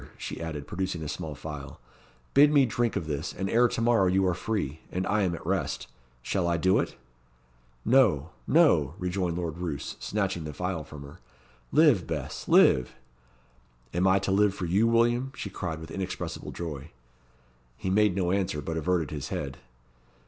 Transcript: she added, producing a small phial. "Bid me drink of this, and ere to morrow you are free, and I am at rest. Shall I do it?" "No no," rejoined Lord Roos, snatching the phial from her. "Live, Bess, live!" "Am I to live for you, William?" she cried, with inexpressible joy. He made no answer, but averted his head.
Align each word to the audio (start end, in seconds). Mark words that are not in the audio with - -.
she 0.17 0.41
added, 0.41 0.65
producing 0.65 1.03
a 1.03 1.07
small 1.07 1.35
phial. 1.35 1.79
"Bid 2.33 2.51
me 2.51 2.65
drink 2.65 2.95
of 2.95 3.05
this, 3.05 3.33
and 3.33 3.47
ere 3.47 3.67
to 3.67 3.81
morrow 3.81 4.07
you 4.07 4.25
are 4.25 4.33
free, 4.33 4.79
and 4.91 5.05
I 5.05 5.21
am 5.21 5.35
at 5.35 5.45
rest. 5.45 5.85
Shall 6.23 6.47
I 6.47 6.57
do 6.57 6.79
it?" 6.79 6.95
"No 7.85 8.31
no," 8.47 8.95
rejoined 8.97 9.37
Lord 9.37 9.59
Roos, 9.59 9.97
snatching 9.99 10.43
the 10.43 10.53
phial 10.53 10.83
from 10.83 11.03
her. 11.03 11.19
"Live, 11.71 12.07
Bess, 12.07 12.47
live!" 12.47 12.95
"Am 13.93 14.07
I 14.07 14.17
to 14.17 14.31
live 14.31 14.55
for 14.55 14.65
you, 14.65 14.87
William?" 14.87 15.31
she 15.35 15.51
cried, 15.51 15.79
with 15.79 15.91
inexpressible 15.91 16.51
joy. 16.51 16.89
He 17.77 17.91
made 17.91 18.15
no 18.15 18.31
answer, 18.31 18.59
but 18.59 18.77
averted 18.77 19.11
his 19.11 19.27
head. 19.29 19.59